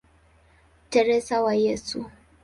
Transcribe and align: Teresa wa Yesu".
Teresa 0.89 1.35
wa 1.43 1.53
Yesu". 1.53 1.99